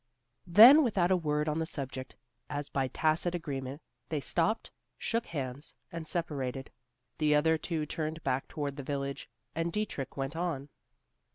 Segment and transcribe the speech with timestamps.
[0.47, 2.15] Then without a word on the subject,
[2.49, 6.71] as by tacit agreement, they stopped, shook hands, and separated;
[7.19, 10.69] the other two turned back toward the village, and Dietrich went on.